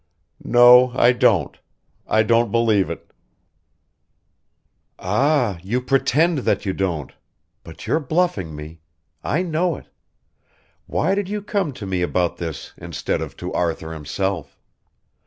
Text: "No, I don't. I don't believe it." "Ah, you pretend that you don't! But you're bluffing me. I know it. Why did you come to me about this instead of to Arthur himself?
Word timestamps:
"No, 0.43 0.93
I 0.95 1.11
don't. 1.11 1.59
I 2.07 2.23
don't 2.23 2.49
believe 2.51 2.89
it." 2.89 3.11
"Ah, 4.97 5.59
you 5.61 5.79
pretend 5.79 6.39
that 6.39 6.65
you 6.65 6.73
don't! 6.73 7.11
But 7.63 7.85
you're 7.85 7.99
bluffing 7.99 8.55
me. 8.55 8.79
I 9.23 9.43
know 9.43 9.75
it. 9.75 9.89
Why 10.87 11.13
did 11.13 11.29
you 11.29 11.43
come 11.43 11.71
to 11.73 11.85
me 11.85 12.01
about 12.01 12.37
this 12.37 12.73
instead 12.77 13.21
of 13.21 13.37
to 13.37 13.53
Arthur 13.53 13.93
himself? 13.93 14.57